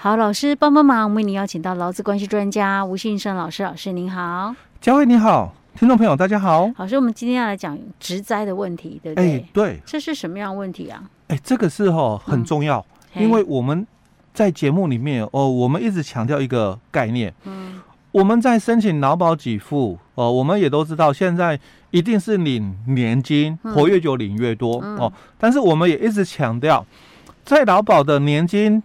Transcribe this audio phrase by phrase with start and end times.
[0.00, 6.70] 好，老师帮帮忙，为您邀请到劳资关系专家吴信生老师，老师您好，嘉惠你好，听众朋友大家好。
[6.76, 9.38] 老师，我们今天要来讲职灾的问题，对不对？
[9.38, 11.02] 哎，对，这是什么样的问题啊？
[11.26, 12.78] 哎，这个是哈很重要，
[13.14, 13.84] 嗯、因为我们
[14.32, 17.80] 在节目里面哦，我们一直强调一个概念，嗯，
[18.12, 21.58] 我们在申请劳保给付哦，我们也都知道现在
[21.90, 26.86] 一定是领年金，活越久领越多、嗯、哦，但是我们也一直强调，
[27.44, 28.80] 在劳保的年金。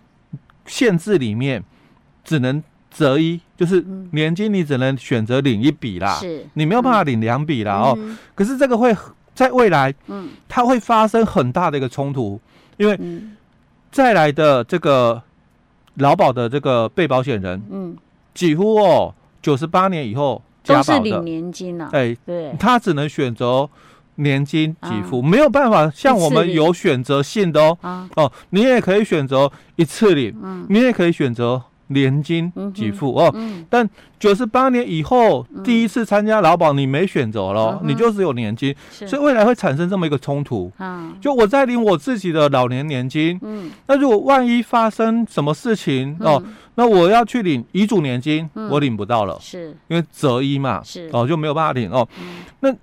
[0.65, 1.63] 限制里面
[2.23, 7.97] 只能择一，就是年金你只能选择领一笔啦，是，你没有办法领两笔啦哦。
[8.35, 8.95] 可是这个会
[9.33, 12.39] 在未来，嗯，它会发生很大的一个冲突，
[12.77, 12.99] 因为
[13.91, 15.21] 再来的这个
[15.95, 17.97] 劳保的这个被保险人，嗯，
[18.33, 20.87] 几乎哦九十八年以后加保的。
[20.87, 23.69] 都是领年金啊，哎，对，他只能选择。
[24.15, 33.31] 年金给付、啊、没有办法像我们有选择性的哦、啊、哦，你也可以选择一次领，嗯、你也可以选择年金给付、嗯、哦。
[33.35, 33.87] 嗯、但
[34.19, 40.71] 九十八年以后、嗯、第一次参加劳保，你没选择了，嗯、你就只有年金，所以未来会产生这么一个冲突。
[40.77, 46.43] 啊、就我在领我自己的老年年金，嗯、那如果万一发生什么事情、嗯、哦，
[46.75, 49.75] 那我要去领遗嘱年金，嗯、我领不到了，是。
[49.89, 51.09] 因为择一嘛，是。
[51.11, 52.07] 哦就没有办法领哦。
[52.19, 52.73] 嗯、那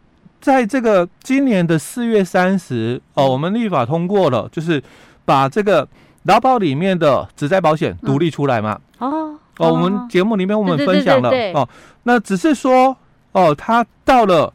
[0.40, 4.82] 在这个今年的四月三十哦，我们立法通过了，就是
[5.26, 5.86] 把这个
[6.22, 8.80] 劳保里面的职灾保险独立出来嘛。
[8.98, 11.68] 哦哦，我们节目里面我们分享了哦。
[12.04, 12.96] 那只是说
[13.32, 14.50] 哦，他到了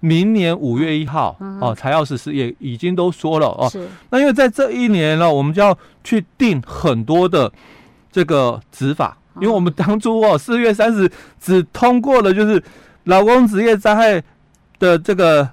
[0.00, 3.66] 明年五月一号哦才要实施，也已经都说了哦。
[3.70, 3.88] 是。
[4.10, 7.50] 那因为在这一年呢，我们就要去定很多的
[8.12, 11.10] 这个执法，因为我们当初哦四月三十
[11.40, 12.62] 只通过了就是
[13.04, 14.22] 劳工职业灾害。
[14.80, 15.48] 的这个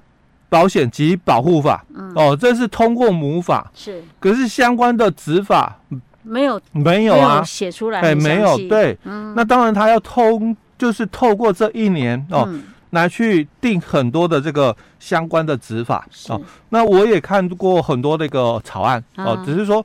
[0.48, 5.78] 保险及保护法，嗯、哦，这是通过母法，是，可是相关的执法
[6.22, 16.06] 没有，没有啊，写出来，哎，没有，对，嗯、那当然他要通，就是透过这一年哦，嗯、来去定很多的这个相关的执法。
[16.28, 16.40] 哦。
[16.70, 19.84] 那我也看过很多那个草案哦，嗯、只是说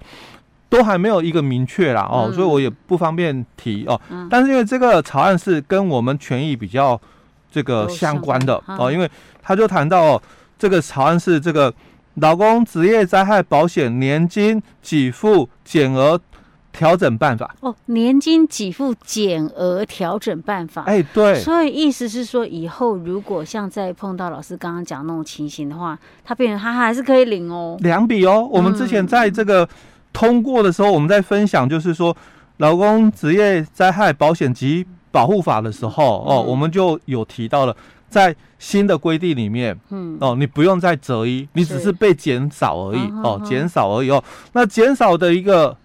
[0.69, 3.99] 都还没有一个明确啦哦，嗯、所以我也不方便提哦。
[4.09, 6.99] 嗯、但是因为这个草案是跟我们权益比较
[7.53, 9.09] 这个相关的哦，因为。
[9.45, 10.21] 他就谈到哦，
[10.57, 11.73] 这个草案是这个
[12.13, 16.17] 劳工职业灾害保险年金给付减额
[16.71, 28.47] 调整办法哦，年金给付减额调整办法，哎，对，所以意思是说，以后如果像在碰到老师刚刚讲那种情形的话，他变成他还是可以领哦，两笔哦。
[28.49, 29.67] 我们之前在这个
[30.13, 32.15] 通过的时候，我们在分享就是说
[32.59, 37.75] 劳工职业灾害保险及保护法的时候哦，我们就有提到了。
[38.09, 44.23] 在新的规定里面，嗯，哦，你不用再择一，你只是被减少而已，哦，减少而已哦。
[44.51, 45.75] 那减少的一个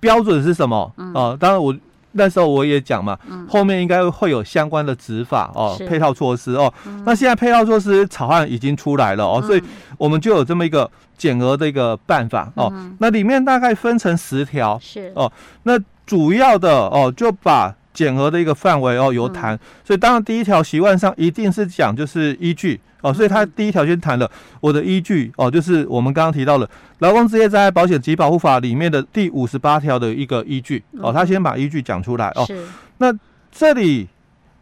[0.00, 0.90] 标准是什么？
[1.12, 1.76] 哦，当然我
[2.12, 6.72] 那时候我也讲嘛，后面应该会有相关的执法哦，配套措施哦。
[7.04, 9.62] 那现在配套措施草案已经出来了哦，所以
[9.98, 12.72] 我们就有这么一个减额的一个办法哦。
[12.98, 15.30] 那里面大概分成十条，是哦。
[15.64, 17.74] 那主要的哦，就把。
[17.94, 24.28] 减额的一个范围哦，有谈，所以当然第一条习惯上一定是讲就是依据哦，所以他第一条先谈了
[24.60, 26.66] 我的依据哦，就是我们刚刚提到了
[26.98, 32.44] 《劳工职业灾害保险及保护法》里面的第五十八条的一个依据哦，他先把依据讲出来哦。
[32.46, 32.66] 是。
[32.98, 33.14] 那
[33.52, 34.08] 这里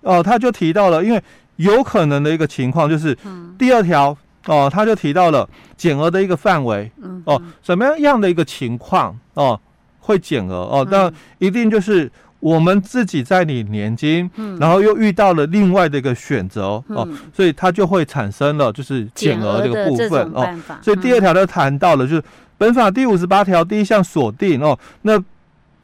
[0.03, 1.23] 哦，他就提到了，因为
[1.57, 3.17] 有可能的一个情况就是
[3.57, 4.15] 第二条
[4.47, 6.91] 哦，他就提到了减额的一个范围
[7.25, 9.59] 哦，什么样的一个情况哦
[10.01, 12.11] 会减额哦，但一定就是。
[12.43, 20.45] 我们自己在领年金，嗯、然后又遇到了另外的一个选择、嗯、哦，所以它就会产生了就是减额这个部分哦。
[20.83, 22.23] 所以第二条就谈到了，就是
[22.59, 25.23] 本法第五十八条第一项锁定哦，那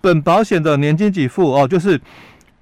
[0.00, 2.00] 本保险的年金给付哦，就是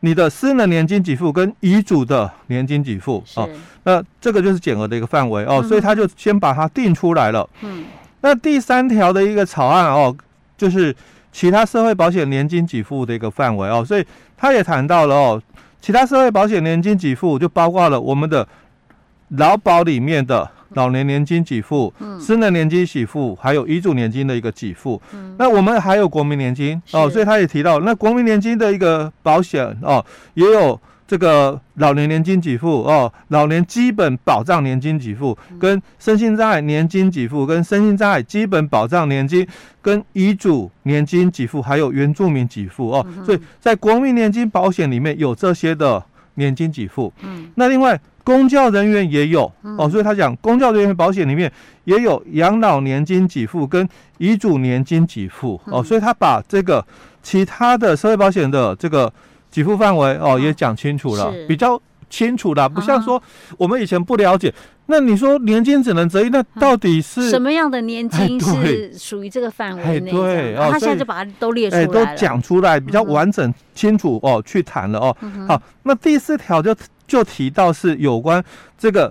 [0.00, 3.48] 你的私人年金给付跟遗嘱的年金给付哦，
[3.84, 7.48] 那这个就是减额的一个范围哦，嗯、所以他就先把它定出来了。
[7.62, 7.86] 嗯，
[8.20, 10.14] 那第三条的一个草案哦，
[10.58, 10.94] 就是。
[11.36, 14.02] 其他社会保险年金给付的一个范围哦，所以
[14.38, 15.42] 他也谈到了哦，
[15.82, 18.48] 其他社会保险年金给付就包括了我们的
[19.28, 24.98] 劳保里面的老年年金给付、嗯私人年金给付，还有遗嘱年金的一个给付。
[25.12, 30.02] 嗯那我们还有国民年金哦，所以他也提到那国民年金的一个保险哦，
[30.32, 30.80] 也有。
[31.06, 39.46] 这个老年年金给付哦，老年基本保障年金给付，跟身心障碍年金给付，跟身心障碍基本保障年金，
[39.80, 43.06] 跟遗嘱年金给付，还有原住民给付哦。
[43.24, 46.02] 所以在国民年金保险里面有这些的
[46.34, 47.12] 年金给付。
[47.22, 47.50] 嗯。
[47.54, 51.50] 那另外公教人员也有嗯哦，所以他讲公教人员保险里面
[51.84, 53.88] 也有养老年金给付跟
[54.18, 56.84] 遗嘱年金给付哦，嗯所以他把这个
[57.22, 59.12] 其他的社会保险的这个
[59.56, 61.80] 给付范围哦也讲清楚了，比较
[62.10, 63.22] 清楚了，不像啊说
[63.56, 64.52] 我们以前不了解，
[64.84, 70.10] 那你说年金只能择一，那到底是什么样的年金是属于这个范围哎内？
[70.10, 75.16] 对他现在就把它都列出来，都讲出来比较完整清楚哦，去谈了哦。
[75.48, 76.76] 好，那第四条就
[77.06, 78.44] 就提到是有关
[78.76, 79.10] 这个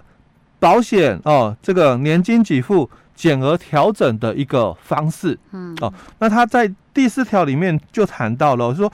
[0.59, 5.35] 保险哦，这个年金给付减额调整的一个方式。
[5.53, 5.75] 嗯。
[5.81, 8.91] 哦，那他在第四条里面就谈到了说，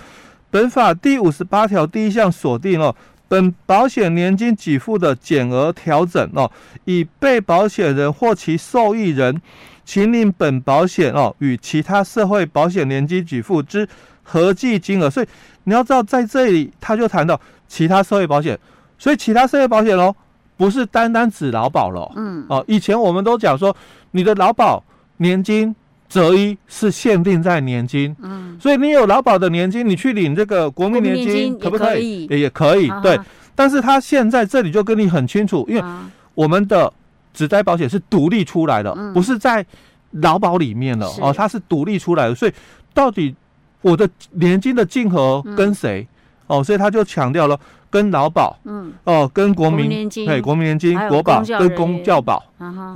[0.51, 2.93] 本法第五十八条第一项锁定哦，
[3.27, 6.51] 本保险年金给付的减额调整哦，
[6.85, 9.41] 以被保险人或其受益人
[9.85, 13.87] 请领本保险哦与其他社会保险年金给付之
[14.23, 15.27] 合计金额，所以
[15.63, 18.59] 你要知道在这里他就谈到其他社会保险，
[18.97, 20.13] 所以其他社会保险哦，
[20.57, 22.45] 不是单单指劳保了哦，嗯。
[22.49, 23.75] 哦，以前我们都讲说
[24.11, 24.83] 你的劳保
[25.17, 25.73] 年金
[26.11, 32.27] 择一是限定在年金，嗯，所以你有劳保的年金，你去领这个国民年金可不可以？
[32.27, 32.27] 也可以。
[32.27, 33.15] 也也可以，对。
[33.15, 33.25] 啊
[33.55, 36.11] 但是他现在这里就跟你很清楚，因为啊。
[36.33, 36.91] 我们的
[37.33, 39.13] 职灾保险是独立出来的，嗯。
[39.13, 39.65] 不是在
[40.11, 42.51] 劳保里面的哦，它是独立出来的，所以
[42.93, 43.33] 到底
[43.81, 46.07] 我的年金的竞合跟谁、
[46.47, 46.63] 哦？
[46.63, 47.59] 所以他就强调了
[47.91, 48.91] 跟劳保嗯。
[49.03, 52.41] 哦，跟国民年金对国民年金国保跟公教保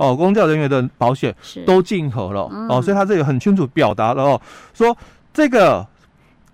[0.00, 1.32] 哦，公教人员的保险。
[1.64, 2.66] 都竞合了、嗯。
[2.68, 4.40] 哦，所以他这里很清楚表达了哦，
[4.74, 4.96] 说
[5.32, 5.86] 这个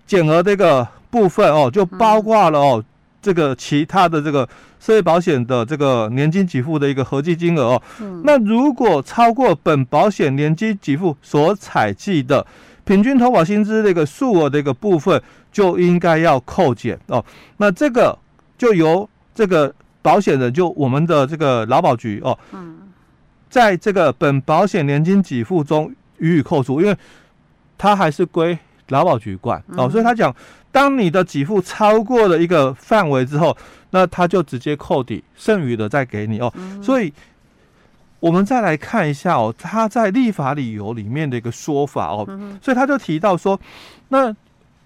[0.06, 2.84] 减额这个部分哦，就包括了哦，
[3.22, 4.48] 这个其他的这个
[4.80, 8.22] 社会保险的这个年金给付的一个合计金额哦，嗯。
[8.24, 12.44] 那如果超过本保险年金给付所采计的
[12.84, 15.22] 平均投保薪资的一个数额的一个部分，
[15.52, 17.24] 就应该要扣减哦，
[17.58, 18.18] 那这个
[18.56, 22.38] 就由这个保险人就我们的这个劳保局哦。
[22.52, 22.78] 嗯
[23.48, 26.96] 在这个本保险年金给付中予以扣除，因为
[27.76, 28.58] 它还是归
[28.88, 30.34] 劳保局管哦，所以他讲，
[30.70, 33.54] 当你的给付超过了一个范围之后，
[33.90, 36.50] 那他就直接扣抵，剩余的再给你哦。
[36.82, 37.12] 所以，
[38.20, 42.24] 我们再来看一下哦，他在立法理由里面的一个说法哦，
[42.62, 43.60] 所以他就提到说，
[44.08, 44.34] 那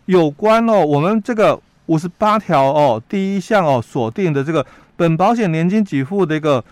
[0.06, 4.64] 有关哦，我们这个五十八条哦，第一项哦，锁定的这个
[4.96, 6.62] 本保险年金给付的一个。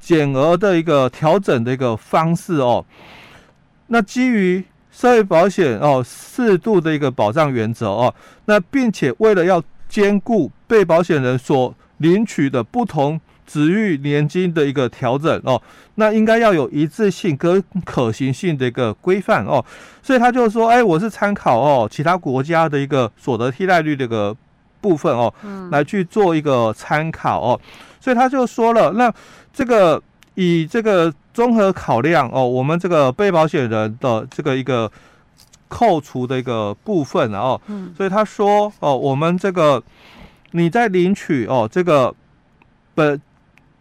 [0.00, 2.84] 减额的一个调整的一个方式哦，
[3.86, 15.62] 那基于社会保险哦适度的一个保障原则哦，那并且为了要兼顾被保险人所领取的不同职域年金的一个调整哦，
[15.94, 19.64] 那应该要有一致性跟可行性的一个规范哦，
[20.02, 24.36] 所以他就说，哎，我是参考哦其他国家的一个所得替代率的一个
[24.84, 25.32] 部分哦，
[25.72, 27.60] 来去做一个参考哦，
[28.00, 29.12] 所以他就说了那。
[29.56, 30.02] 这个
[30.34, 34.90] 以这个综合考量哦，我们这个被保险人的这个一个
[35.68, 39.80] 扣除的一个部分哦，嗯，所以他说哦，我们这个
[40.50, 42.12] 你在领取哦这个
[42.96, 43.22] 本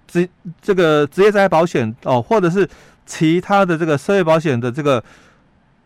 [0.06, 0.30] 职
[0.62, 2.70] 这个职业灾害保险哦，或者是
[3.08, 5.04] 其他的这个社会保险的这个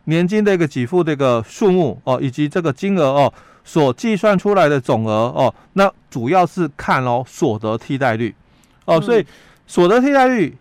[0.04, 3.34] 年金的一个给付的一个数目哦，以及这个金额哦
[3.68, 8.34] 所计算出来的总额哦，那主要是看哦所得替代率
[8.86, 9.24] 哦，所以。
[9.70, 10.58] 所得替代率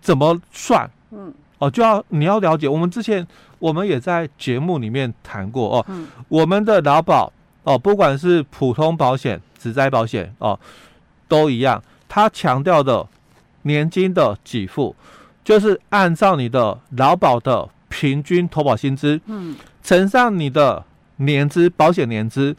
[0.00, 0.88] 怎么算？
[1.10, 2.68] 嗯，哦，就要你要了解。
[2.68, 3.26] 我们之前
[3.58, 5.84] 我们也在节目里面谈过哦。
[5.88, 7.32] 嗯，我们的劳保
[7.64, 10.56] 哦，不管是普通保险、职灾保险哦，
[11.26, 11.82] 都一样。
[12.08, 13.04] 它强调的
[13.62, 14.94] 年金的给付，
[15.42, 20.84] 就是按照你的劳保的平均投保薪资，嗯，乘上你的
[21.16, 22.54] 年资保险年资，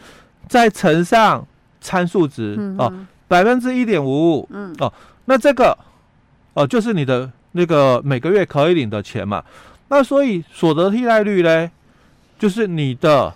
[0.48, 1.46] 再乘上
[1.80, 2.92] 参数值哦，
[3.28, 4.76] 百分之一点五五，嗯。
[4.80, 4.92] 哦。
[5.26, 5.78] 那这个，
[6.54, 9.44] 哦、呃，就是你的那个每个月可以领的钱嘛。
[9.90, 11.70] 那所以所得替代率呢，
[12.40, 13.34] 就是你的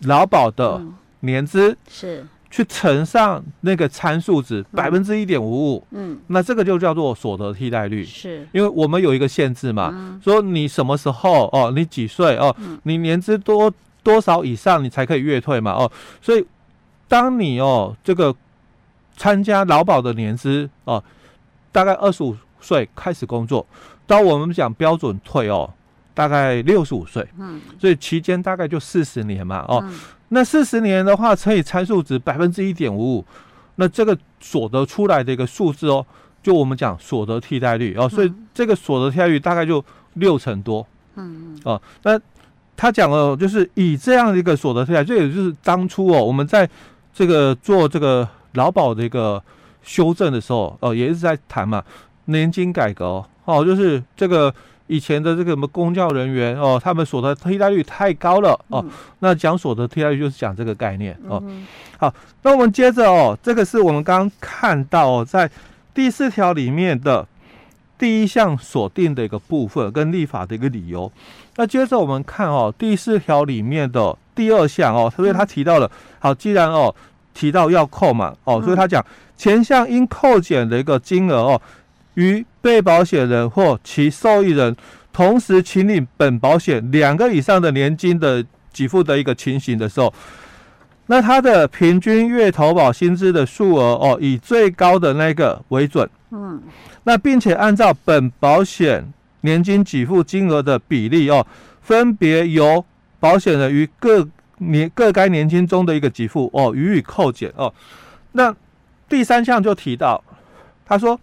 [0.00, 0.80] 劳保的
[1.20, 2.26] 年资是。
[2.52, 8.04] 去乘上那个参数值百分之一点五五，嗯，那这个就叫做所得替代率。
[8.04, 15.90] 是，因为我们有一个限制嘛，说你什么时候哦，你几岁哦，你年资多多少以上，你才可以月退嘛，哦，
[16.20, 16.46] 所以
[17.08, 18.34] 当你哦这个。
[19.16, 21.04] 参加劳保的年资哦，
[21.70, 23.66] 大概二十五岁开始工作，
[24.06, 25.70] 到我们讲标准退哦，
[26.14, 29.94] 大概六十五岁，嗯，所以期间大概就四十年嘛，哦，嗯、
[30.28, 33.26] 那四十年的话乘以参数值百分之一点五五，
[33.74, 36.06] 那这个所得出来的一个数字哦，
[36.42, 42.18] 就我们讲所得替代率哦，所以这个所得替代率大概就六成多，嗯嗯，哦，那
[42.80, 46.68] 他讲了就是以这样的一个所得替代，这也就是当初哦，我们在
[47.12, 48.26] 这个做这个。
[48.54, 49.40] 劳保的一个
[49.80, 51.80] 修正的时候，哦，也一直在谈嘛，
[52.24, 54.52] 年金改革哦，就是这个
[54.88, 61.40] 以前的这个什么公教人员哦，他们所得替代率太高了哦，嗯、那讲所得替代率就是讲这个概念哦。
[61.46, 61.64] 嗯、
[61.96, 65.48] 好，那我们接着哦，这个是我们刚刚看到哦，在
[65.94, 67.24] 第四条里面的
[67.96, 71.12] 第一项锁定的一个部分跟立法的一个理由。
[71.60, 76.94] 那接着我们看哦，第四条里面的第二项哦，所以他提到了，好，既然哦
[77.34, 79.04] 提到要扣嘛，哦，所以他讲
[79.36, 81.60] 前项应扣减的一个金额哦，
[82.14, 84.74] 与被保险人或其受益人
[85.12, 90.10] 同时请领本保险两个以上的年金的给付的一个情形的时候，
[91.08, 96.62] 那他的平均月投保薪资的数额哦，以最高的那个为准，嗯，
[97.04, 99.12] 那并且按照本保险。
[99.42, 101.46] 年金给付金额的比例哦，
[101.80, 102.84] 分别由
[103.18, 104.28] 保险人于各
[104.58, 107.72] 年各该年金中的一个给付哦予以扣减哦。
[108.32, 108.54] 那
[109.08, 110.22] 第三项就提到，
[110.84, 111.18] 他说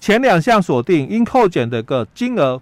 [0.00, 2.60] 前两项锁定应扣减的个金额，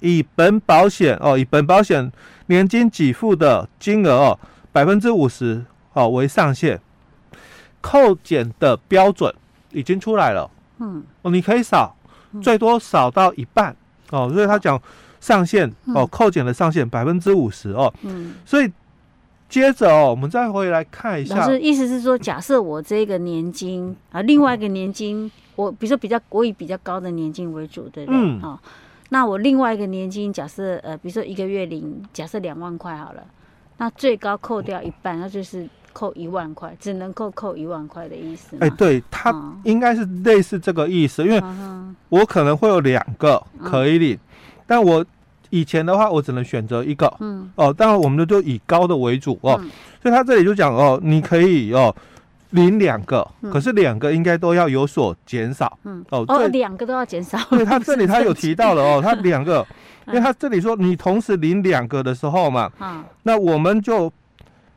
[0.00, 2.10] 以本保险哦以本保险
[2.46, 4.38] 年金给付的金额哦
[4.72, 6.80] 百分之五十哦为上限，
[7.80, 9.32] 扣减的标准
[9.70, 11.94] 已经出来了，嗯哦你可以少。
[12.40, 13.74] 最多少到一半
[14.10, 14.80] 哦，所以他讲
[15.20, 17.92] 上限哦，扣减的上限百分之五十哦。
[18.02, 18.70] 嗯，所以
[19.48, 21.36] 接着哦，我们再回来看一下。
[21.36, 28.20] 老师意思是说，假设我这个年金啊，另外一个年金，我比如说比较我以比较高的年金为主，对不对？
[28.20, 28.40] 嗯。
[28.40, 28.60] 好，
[29.10, 33.22] 那我另外一个年金，假设呃，比如说一个月领假设两万块好了，
[33.76, 35.68] 那最高扣掉一半，那就是。
[35.92, 38.56] 扣一万块，只能够扣一万块的意思。
[38.60, 39.34] 哎、欸，对，它
[39.64, 41.42] 应该是类似这个意思，嗯、因为
[42.08, 44.18] 我可能会有两个可以领，嗯、
[44.66, 45.04] 但我
[45.50, 47.12] 以前的话，我只能选择一个。
[47.20, 47.50] 嗯。
[47.56, 49.70] 哦，当然我们就以高的为主哦，嗯、
[50.02, 51.94] 所以他这里就讲哦，你可以哦
[52.50, 55.78] 领两个，嗯、可是两个应该都要有所减少。
[55.84, 56.04] 嗯。
[56.10, 57.38] 哦，哦，两个都要减少。
[57.50, 59.66] 对，他这里他有提到了哦，他两个，
[60.08, 64.12] 因为他这里说你同时领两个的时候嘛，嗯，那我们就。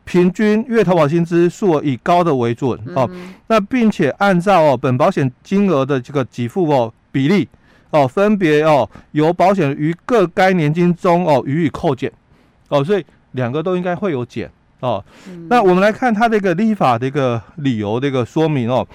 [0.05, 3.09] 平均月投保薪资数额以高的为准哦，
[3.47, 7.49] 那并且按照哦本保险金额的这个给付哦比例
[7.89, 12.11] 哦，分别哦由保险于各该年金中哦予以扣减
[12.69, 15.03] 哦，所以两个都应该会有减哦。
[15.49, 18.87] 那我们来看它这个立法的一个理由的一个说明哦，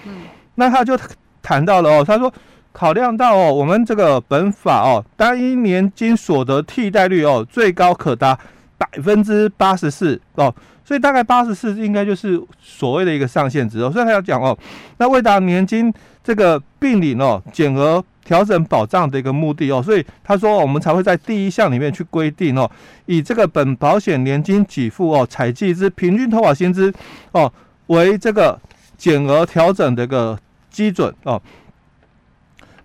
[0.55, 0.97] 那他就
[1.43, 2.33] 谈到了哦，他说
[2.73, 8.39] 考量到哦我们这个本法哦单一年金所得替代率哦最高可达
[8.79, 10.55] 百分之八十四哦。
[10.91, 14.59] 所以大概八十四应该就是所谓的一个上限值哦，所以他要讲哦，
[14.99, 15.95] 那为达年金
[16.25, 22.69] 这个并领哦减额调整保障的一个目的哦，所以他说我们才会在第一项里面去规定哦，
[23.07, 26.93] 以这个本保险年金给付哦采计之平均投保薪资
[27.31, 27.53] 哦
[27.87, 28.61] 为这个
[28.99, 30.37] 减额调整的一个
[30.73, 31.41] 基准哦，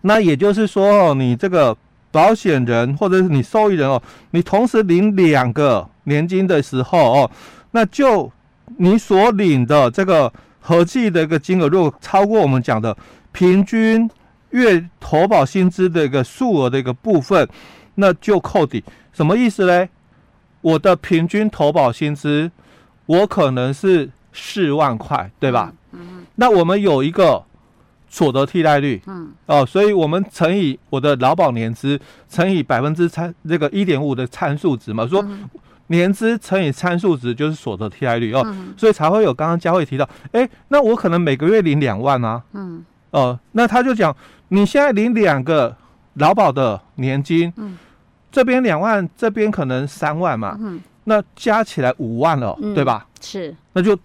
[0.01, 1.75] 那也就是说哦，你这个
[2.12, 7.31] 保险人或者是你受益人哦，你同时领两个年金的时候哦。
[7.75, 8.32] 那就
[8.77, 12.96] 你所领的这个合计的一个金额，如果超过我们讲的
[13.34, 14.10] 平均
[14.51, 17.46] 月投保薪资的一个数额的一个部分，
[17.96, 18.82] 那就扣抵。
[19.12, 19.89] 什么意思嘞？
[20.62, 22.50] 我的平均投保薪资，
[23.08, 25.74] 我可能是四万块，对吧？
[25.91, 26.00] 嗯。
[26.00, 27.44] 嗯，那我们有一个
[28.08, 35.22] 所得替代率，嗯，哦，所以我们乘以我的劳保年资，乘以百分之参这个一点五的参数值嘛，说。
[35.87, 44.15] 嗯年资乘以参数值就是所得替代率哦，嗯、所以才会有刚刚佳慧提到，哎，那我可能每个月领两万啊，嗯，哦、呃，那他就讲，
[44.47, 45.77] 你现在领两个
[46.15, 47.77] 劳保的年金，嗯，
[48.31, 53.05] 这边两万，这边可能三万嘛，嗯，那加起来五万了，嗯、对吧？
[53.21, 53.95] 是，那就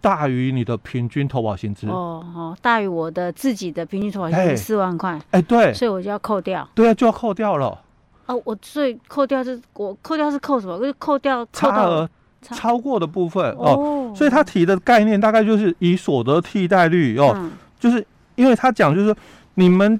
[0.00, 1.86] 大于你的平均投保薪资。
[1.86, 7.80] 哦哦，大于我的自己的平均投保薪资四万块，哎，对，所以我就要扣掉，对啊，就要扣掉了。
[8.28, 10.78] 哦，我所以扣掉是，我扣掉是扣什么？
[10.78, 12.08] 就是扣掉差额
[12.42, 13.72] 超过的部分哦。
[13.72, 19.16] 哦，所以他提的概念大概就是以所得替代率哦，嗯、就是因为他讲就是说
[19.54, 19.98] 你们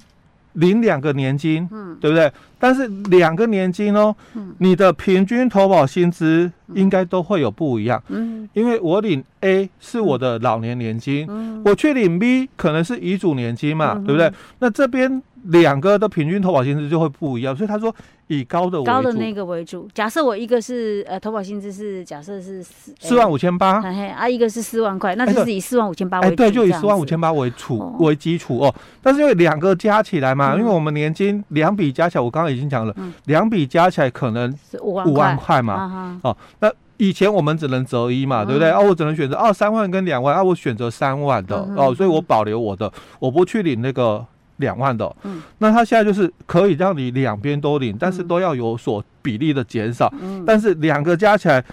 [0.53, 2.31] 领两个年金，嗯，对不对？
[2.59, 14.31] 但是两个年金哦，嗯、你的平均投保薪资应该都会有不一样，嗯，因为我领 A 是我的老年年金，嗯，我去领 B 可能是遗嘱年金嘛，嗯、对不对？
[14.59, 15.23] 那这边。
[15.45, 17.95] 两个的平均投保薪资就会不一样，所以他说
[18.29, 19.89] 以高的，高的那个为主。
[19.93, 26.33] 假设我一个是呃投保薪资是假设是四四万五千八，啊一个是四万块，那就是以四万五千八为主。
[26.33, 28.75] 哎，对，就以四万五千八为主为基础哦。
[29.03, 32.95] 但是因为两个加起来嘛，因为我们年金两笔加起来，我刚刚已经讲了，
[33.25, 36.21] 两笔加起来可能五万块嘛。
[36.23, 38.69] 哦，那以前我们只能择一嘛，对不对？
[38.71, 44.27] 啊，我只能选择二，三万跟两万啊，我选择三万的哦，所以我保留我的，我不去领那个
[44.59, 45.17] 两万的。
[45.25, 50.13] 嗯，那他现在就是可以让你两边都领，但是都要有所比例的减少。
[50.21, 51.65] 嗯，但是两个加起来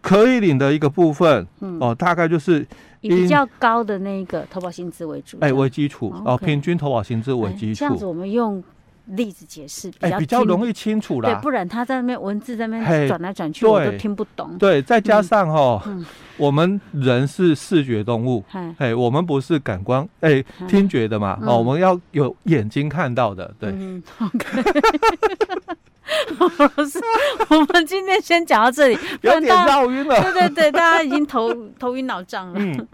[0.00, 2.66] 可以领的一个部分，嗯哦，大概就是
[3.00, 7.78] 以比较高的那个投保薪资为主，哎，为基础哦，平均投保薪资为基础。
[7.80, 8.62] 这样子我们用。
[9.06, 14.56] 例子解释比较、欸、比较容易清楚啦，对，不然他在那边文字在那边转来转去，我都听不懂。
[14.58, 16.04] 对，再加上哈，嗯、
[16.36, 23.72] 我们人是视觉动物，哎、嗯，我们不是感官，哎、欸，听觉的嘛，嗯、哦，我们要有眼睛看到的，对。
[27.48, 30.20] 我们今天先讲到这里，有点绕晕了。
[30.20, 32.54] 对对对，大家已经头头晕脑胀了。
[32.58, 32.86] 嗯